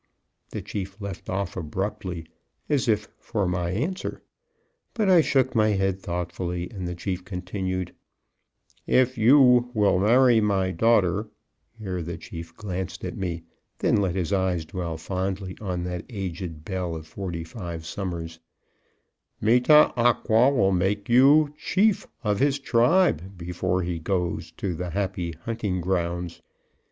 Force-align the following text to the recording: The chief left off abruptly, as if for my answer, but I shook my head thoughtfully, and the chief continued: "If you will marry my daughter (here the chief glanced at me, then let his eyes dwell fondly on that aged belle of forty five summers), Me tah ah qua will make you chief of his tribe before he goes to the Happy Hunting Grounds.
The 0.49 0.63
chief 0.63 0.99
left 0.99 1.29
off 1.29 1.55
abruptly, 1.55 2.25
as 2.67 2.87
if 2.87 3.07
for 3.19 3.47
my 3.47 3.69
answer, 3.69 4.23
but 4.95 5.07
I 5.11 5.21
shook 5.21 5.53
my 5.53 5.67
head 5.73 5.99
thoughtfully, 5.99 6.71
and 6.71 6.87
the 6.87 6.95
chief 6.95 7.23
continued: 7.23 7.93
"If 8.87 9.15
you 9.19 9.69
will 9.75 9.99
marry 9.99 10.41
my 10.41 10.71
daughter 10.71 11.29
(here 11.77 12.01
the 12.01 12.17
chief 12.17 12.55
glanced 12.57 13.05
at 13.05 13.15
me, 13.15 13.43
then 13.77 13.95
let 13.97 14.15
his 14.15 14.33
eyes 14.33 14.65
dwell 14.65 14.97
fondly 14.97 15.55
on 15.61 15.83
that 15.83 16.05
aged 16.09 16.65
belle 16.65 16.95
of 16.95 17.05
forty 17.05 17.43
five 17.43 17.85
summers), 17.85 18.39
Me 19.39 19.59
tah 19.59 19.93
ah 19.95 20.13
qua 20.13 20.49
will 20.49 20.71
make 20.71 21.09
you 21.09 21.53
chief 21.59 22.07
of 22.23 22.39
his 22.39 22.57
tribe 22.57 23.37
before 23.37 23.83
he 23.83 23.99
goes 23.99 24.49
to 24.53 24.73
the 24.73 24.89
Happy 24.89 25.33
Hunting 25.43 25.79
Grounds. 25.79 26.41